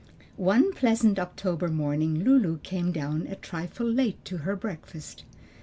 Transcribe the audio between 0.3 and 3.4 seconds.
One pleasant October morning Lulu came down a